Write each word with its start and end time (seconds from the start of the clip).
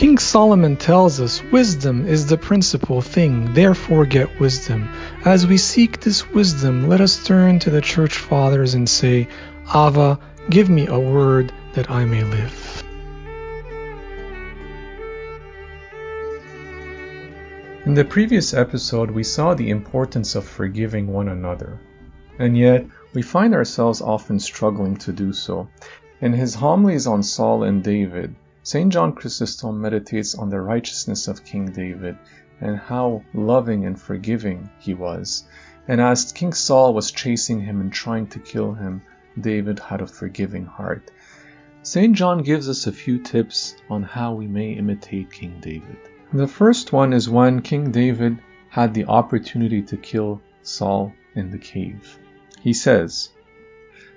King 0.00 0.16
Solomon 0.16 0.78
tells 0.78 1.20
us 1.20 1.42
wisdom 1.52 2.06
is 2.06 2.24
the 2.24 2.38
principal 2.38 3.02
thing, 3.02 3.52
therefore 3.52 4.06
get 4.06 4.40
wisdom. 4.40 4.88
As 5.26 5.46
we 5.46 5.58
seek 5.58 6.00
this 6.00 6.26
wisdom, 6.30 6.88
let 6.88 7.02
us 7.02 7.22
turn 7.22 7.58
to 7.58 7.68
the 7.68 7.82
church 7.82 8.16
fathers 8.16 8.72
and 8.72 8.88
say, 8.88 9.28
Ava, 9.68 10.18
give 10.48 10.70
me 10.70 10.86
a 10.86 10.98
word 10.98 11.52
that 11.74 11.90
I 11.90 12.06
may 12.06 12.24
live. 12.24 12.82
In 17.84 17.92
the 17.92 18.06
previous 18.06 18.54
episode, 18.54 19.10
we 19.10 19.22
saw 19.22 19.52
the 19.52 19.68
importance 19.68 20.34
of 20.34 20.46
forgiving 20.46 21.08
one 21.08 21.28
another, 21.28 21.78
and 22.38 22.56
yet 22.56 22.86
we 23.12 23.20
find 23.20 23.54
ourselves 23.54 24.00
often 24.00 24.40
struggling 24.40 24.96
to 24.96 25.12
do 25.12 25.34
so. 25.34 25.68
In 26.22 26.32
his 26.32 26.54
homilies 26.54 27.06
on 27.06 27.22
Saul 27.22 27.64
and 27.64 27.84
David, 27.84 28.34
St. 28.62 28.92
John 28.92 29.14
Chrysostom 29.14 29.80
meditates 29.80 30.34
on 30.34 30.50
the 30.50 30.60
righteousness 30.60 31.28
of 31.28 31.44
King 31.44 31.72
David 31.72 32.18
and 32.60 32.76
how 32.76 33.24
loving 33.32 33.86
and 33.86 33.98
forgiving 33.98 34.68
he 34.78 34.92
was. 34.92 35.44
And 35.88 35.98
as 35.98 36.30
King 36.30 36.52
Saul 36.52 36.92
was 36.92 37.10
chasing 37.10 37.60
him 37.60 37.80
and 37.80 37.90
trying 37.90 38.26
to 38.28 38.38
kill 38.38 38.74
him, 38.74 39.00
David 39.40 39.78
had 39.78 40.02
a 40.02 40.06
forgiving 40.06 40.66
heart. 40.66 41.10
St. 41.82 42.14
John 42.14 42.42
gives 42.42 42.68
us 42.68 42.86
a 42.86 42.92
few 42.92 43.18
tips 43.18 43.76
on 43.88 44.02
how 44.02 44.34
we 44.34 44.46
may 44.46 44.72
imitate 44.72 45.32
King 45.32 45.56
David. 45.62 45.96
The 46.30 46.46
first 46.46 46.92
one 46.92 47.14
is 47.14 47.30
when 47.30 47.62
King 47.62 47.90
David 47.90 48.38
had 48.68 48.92
the 48.92 49.06
opportunity 49.06 49.80
to 49.82 49.96
kill 49.96 50.42
Saul 50.62 51.14
in 51.34 51.50
the 51.50 51.58
cave. 51.58 52.18
He 52.60 52.74
says, 52.74 53.30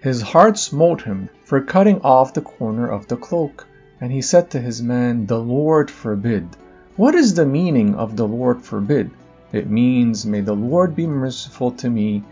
His 0.00 0.22
heart 0.22 0.56
smote 0.56 1.02
him 1.02 1.28
for 1.44 1.60
cutting 1.60 2.00
off 2.02 2.34
the 2.34 2.40
corner 2.40 2.88
of 2.88 3.08
the 3.08 3.16
cloak. 3.16 3.66
And 4.00 4.12
he 4.12 4.22
said 4.22 4.50
to 4.50 4.60
his 4.60 4.80
man, 4.80 5.26
The 5.26 5.40
Lord 5.40 5.90
forbid. 5.90 6.48
What 6.96 7.14
is 7.14 7.34
the 7.34 7.46
meaning 7.46 7.94
of 7.96 8.16
the 8.16 8.28
Lord 8.28 8.62
forbid? 8.62 9.10
It 9.52 9.70
means, 9.70 10.24
May 10.24 10.40
the 10.40 10.54
Lord 10.54 10.94
be 10.94 11.06
merciful 11.06 11.72
to 11.72 11.90
me, 11.90 12.22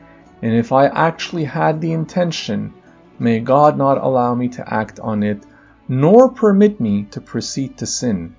and 0.42 0.55
if 0.55 0.70
I 0.70 0.87
actually 0.87 1.44
had 1.44 1.81
the 1.81 1.92
intention, 1.92 2.72
may 3.19 3.41
God 3.41 3.77
not 3.77 3.98
allow 3.98 4.34
me 4.34 4.48
to 4.48 4.75
act 4.75 5.00
on 5.00 5.22
it, 5.22 5.44
nor 5.89 6.28
permit 6.28 6.81
me 6.81 7.05
to 7.11 7.20
proceed 7.20 7.77
to 7.78 7.87
sin. 7.87 8.37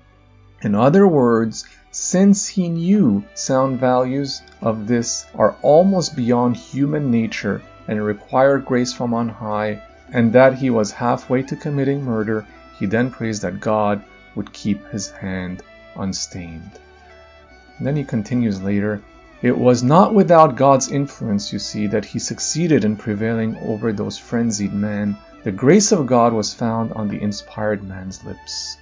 In 0.62 0.74
other 0.74 1.06
words, 1.06 1.66
since 1.90 2.46
he 2.46 2.68
knew 2.68 3.24
sound 3.34 3.78
values 3.78 4.40
of 4.62 4.86
this 4.86 5.26
are 5.34 5.56
almost 5.62 6.16
beyond 6.16 6.56
human 6.56 7.10
nature 7.10 7.60
and 7.88 8.02
require 8.02 8.58
grace 8.58 8.92
from 8.92 9.12
on 9.12 9.28
high, 9.28 9.82
and 10.12 10.32
that 10.32 10.54
he 10.54 10.70
was 10.70 10.92
halfway 10.92 11.42
to 11.42 11.56
committing 11.56 12.04
murder, 12.04 12.46
he 12.78 12.86
then 12.86 13.10
prays 13.10 13.40
that 13.40 13.60
God 13.60 14.02
would 14.34 14.52
keep 14.52 14.86
his 14.88 15.10
hand 15.10 15.62
unstained. 15.96 16.70
And 17.76 17.86
then 17.86 17.96
he 17.96 18.04
continues 18.04 18.62
later, 18.62 19.02
It 19.42 19.56
was 19.56 19.82
not 19.82 20.14
without 20.14 20.56
God's 20.56 20.90
influence, 20.90 21.52
you 21.52 21.58
see, 21.58 21.86
that 21.88 22.04
he 22.04 22.18
succeeded 22.18 22.84
in 22.84 22.96
prevailing 22.96 23.56
over 23.58 23.92
those 23.92 24.18
frenzied 24.18 24.72
men. 24.72 25.16
The 25.44 25.52
grace 25.52 25.92
of 25.92 26.06
God 26.06 26.32
was 26.32 26.54
found 26.54 26.92
on 26.92 27.08
the 27.08 27.20
inspired 27.20 27.82
man's 27.82 28.24
lips. 28.24 28.76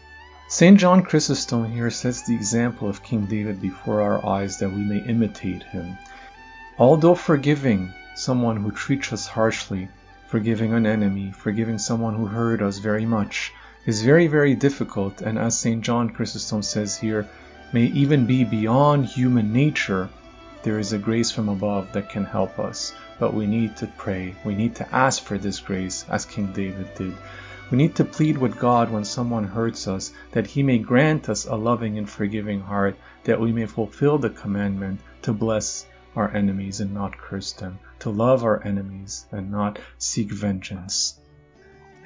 St. 0.49 0.79
John 0.79 1.03
Chrysostom 1.03 1.73
here 1.73 1.91
sets 1.91 2.23
the 2.23 2.35
example 2.35 2.89
of 2.89 3.03
King 3.03 3.27
David 3.27 3.61
before 3.61 4.01
our 4.01 4.25
eyes 4.25 4.59
that 4.59 4.71
we 4.71 4.85
may 4.85 4.99
imitate 4.99 5.65
him. 5.65 5.99
Although 6.79 7.15
forgiving 7.15 7.93
someone 8.15 8.57
who 8.57 8.71
treats 8.71 9.13
us 9.13 9.27
harshly, 9.27 9.89
forgiving 10.29 10.73
an 10.73 10.87
enemy, 10.87 11.33
forgiving 11.33 11.79
someone 11.79 12.15
who 12.15 12.27
hurt 12.27 12.63
us 12.63 12.79
very 12.79 13.05
much, 13.05 13.53
is 13.87 14.03
very, 14.03 14.27
very 14.27 14.55
difficult, 14.55 15.23
and 15.23 15.39
as 15.39 15.57
St. 15.57 15.81
John 15.81 16.11
Chrysostom 16.11 16.63
says 16.63 16.97
here, 16.97 17.29
may 17.73 17.85
even 17.87 18.27
be 18.27 18.43
beyond 18.43 19.07
human 19.07 19.53
nature, 19.53 20.09
there 20.65 20.81
is 20.81 20.93
a 20.93 20.99
grace 20.99 21.31
from 21.31 21.49
above 21.49 21.93
that 21.93 22.11
can 22.11 22.25
help 22.25 22.59
us. 22.59 22.93
But 23.21 23.33
we 23.33 23.47
need 23.47 23.77
to 23.77 23.87
pray. 23.97 24.35
We 24.45 24.57
need 24.57 24.75
to 24.75 24.95
ask 24.95 25.23
for 25.23 25.39
this 25.39 25.61
grace, 25.61 26.05
as 26.09 26.25
King 26.25 26.53
David 26.53 26.93
did. 26.97 27.15
We 27.71 27.79
need 27.79 27.95
to 27.95 28.05
plead 28.05 28.37
with 28.37 28.59
God 28.59 28.91
when 28.91 29.05
someone 29.05 29.45
hurts 29.45 29.87
us, 29.87 30.13
that 30.33 30.49
He 30.49 30.65
may 30.65 30.79
grant 30.79 31.29
us 31.29 31.47
a 31.47 31.55
loving 31.55 31.97
and 31.99 32.11
forgiving 32.11 32.61
heart, 32.61 32.97
that 33.23 33.41
we 33.41 33.53
may 33.53 33.67
fulfill 33.67 34.19
the 34.19 34.31
commandment 34.31 35.01
to 35.23 35.33
bless 35.33 35.87
our 36.17 36.35
enemies 36.35 36.81
and 36.81 36.93
not 36.93 37.17
curse 37.17 37.53
them, 37.53 37.79
to 38.01 38.11
love 38.11 38.43
our 38.43 38.61
enemies 38.65 39.27
and 39.31 39.51
not 39.51 39.79
seek 39.99 40.33
vengeance. 40.33 41.21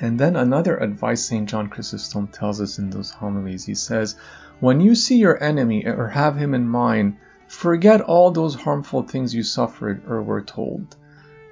And 0.02 0.18
then 0.18 0.34
another 0.34 0.78
advice 0.78 1.22
St. 1.26 1.46
John 1.46 1.68
Chrysostom 1.68 2.28
tells 2.28 2.58
us 2.58 2.78
in 2.78 2.88
those 2.88 3.10
homilies. 3.10 3.66
He 3.66 3.74
says, 3.74 4.16
When 4.58 4.80
you 4.80 4.94
see 4.94 5.18
your 5.18 5.42
enemy 5.42 5.84
or 5.86 6.08
have 6.08 6.36
him 6.36 6.54
in 6.54 6.66
mind, 6.66 7.18
forget 7.48 8.00
all 8.00 8.30
those 8.30 8.54
harmful 8.54 9.02
things 9.02 9.34
you 9.34 9.42
suffered 9.42 10.00
or 10.08 10.22
were 10.22 10.40
told. 10.40 10.96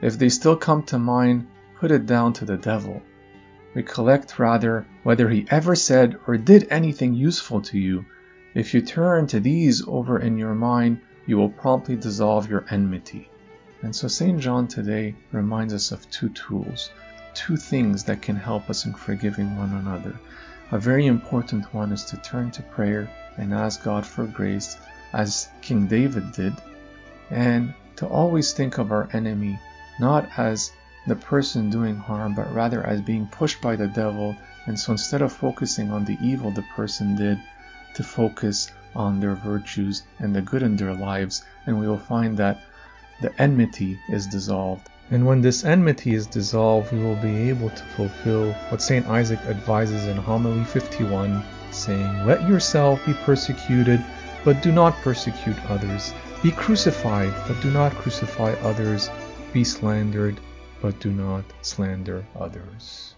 If 0.01 0.19
they 0.19 0.31
still 0.31 0.57
come 0.57 0.83
to 0.85 0.99
mind, 0.99 1.47
put 1.79 1.91
it 1.91 2.07
down 2.07 2.33
to 2.35 2.47
the 2.47 2.57
devil. 2.57 3.03
Recollect 3.75 4.39
rather 4.39 4.87
whether 5.03 5.29
he 5.29 5.47
ever 5.51 5.75
said 5.75 6.19
or 6.27 6.39
did 6.39 6.69
anything 6.71 7.13
useful 7.13 7.61
to 7.61 7.79
you. 7.79 8.07
If 8.55 8.73
you 8.73 8.81
turn 8.81 9.27
to 9.27 9.41
these 9.41 9.87
over 9.87 10.19
in 10.19 10.39
your 10.39 10.55
mind, 10.55 11.03
you 11.27 11.37
will 11.37 11.51
promptly 11.51 11.97
dissolve 11.97 12.49
your 12.49 12.65
enmity. 12.71 13.29
And 13.83 13.95
so 13.95 14.09
St. 14.09 14.41
John 14.41 14.69
today 14.69 15.17
reminds 15.33 15.75
us 15.75 15.93
of 15.93 16.09
two 16.11 16.31
tools 16.31 16.91
two 17.39 17.57
things 17.57 18.03
that 18.03 18.21
can 18.21 18.35
help 18.35 18.69
us 18.69 18.85
in 18.85 18.93
forgiving 18.93 19.57
one 19.57 19.73
another. 19.73 20.19
A 20.73 20.79
very 20.79 21.07
important 21.07 21.73
one 21.73 21.93
is 21.93 22.05
to 22.07 22.17
turn 22.17 22.51
to 22.51 22.63
prayer 22.65 23.09
and 23.37 23.55
ask 23.55 23.85
God 23.85 24.05
for 24.05 24.27
grace, 24.27 24.77
as 25.13 25.49
King 25.63 25.87
David 25.87 26.33
did, 26.33 26.53
and 27.31 27.73
to 27.95 28.09
always 28.09 28.53
think 28.53 28.79
of 28.79 28.91
our 28.91 29.09
enemy 29.13 29.57
not 30.01 30.29
as 30.37 30.73
the 31.07 31.15
person 31.15 31.71
doing 31.71 31.97
harm, 31.97 32.35
but 32.35 32.53
rather 32.53 32.85
as 32.85 33.01
being 33.01 33.29
pushed 33.29 33.61
by 33.63 33.77
the 33.77 33.87
devil. 33.87 34.37
And 34.67 34.79
so 34.79 34.93
instead 34.93 35.23
of 35.23 35.33
focusing 35.33 35.93
on 35.93 36.05
the 36.05 36.19
evil 36.21 36.51
the 36.51 36.67
person 36.75 37.15
did, 37.15 37.39
to 37.95 38.03
focus 38.03 38.73
on 38.97 39.21
their 39.21 39.35
virtues 39.35 40.03
and 40.19 40.35
the 40.35 40.43
good 40.43 40.63
in 40.65 40.77
their 40.77 40.95
lives, 40.95 41.45
and 41.67 41.79
we 41.79 41.87
will 41.87 41.99
find 41.99 42.37
that 42.37 42.63
the 43.21 43.33
enmity 43.41 43.97
is 44.09 44.27
dissolved. 44.27 44.89
And 45.11 45.25
when 45.25 45.41
this 45.41 45.65
enmity 45.65 46.15
is 46.15 46.27
dissolved, 46.27 46.93
we 46.93 47.03
will 47.03 47.17
be 47.17 47.49
able 47.49 47.71
to 47.71 47.83
fulfill 47.97 48.53
what 48.69 48.83
St. 48.83 49.07
Isaac 49.07 49.41
advises 49.47 50.07
in 50.07 50.19
Homily 50.19 50.65
51, 50.65 51.43
saying, 51.71 52.27
Let 52.27 52.47
yourself 52.47 53.05
be 53.07 53.15
persecuted, 53.15 54.05
but 54.45 54.63
do 54.63 54.71
not 54.71 54.95
persecute 54.97 55.57
others. 55.71 56.13
Be 56.43 56.51
crucified, 56.51 57.33
but 57.47 57.61
do 57.63 57.71
not 57.71 57.93
crucify 57.93 58.53
others. 58.63 59.09
Be 59.53 59.65
slandered, 59.65 60.39
but 60.83 61.01
do 61.01 61.11
not 61.11 61.45
slander 61.63 62.27
others. 62.39 63.15